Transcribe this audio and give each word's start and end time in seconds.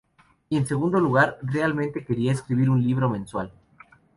Y 0.49 0.57
en 0.57 0.65
segundo 0.65 0.99
lugar, 0.99 1.37
realmente 1.43 2.03
quería 2.03 2.31
escribir 2.31 2.71
un 2.71 2.81
libro 2.81 3.07
mensual". 3.07 3.51